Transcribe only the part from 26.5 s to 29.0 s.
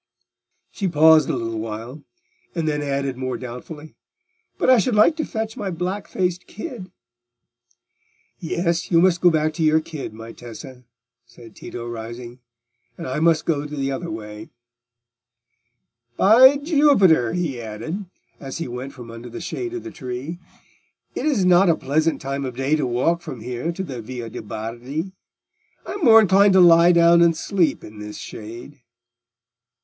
to lie down and sleep in this shade."